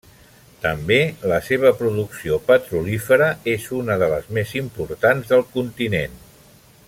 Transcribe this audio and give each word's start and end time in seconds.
També, 0.61 0.95
la 1.31 1.37
seva 1.49 1.71
producció 1.81 2.39
petrolífera 2.47 3.29
és 3.55 3.69
una 3.81 3.99
de 4.05 4.09
les 4.15 4.27
més 4.39 4.57
importants 4.65 5.33
del 5.35 5.47
continent. 5.59 6.19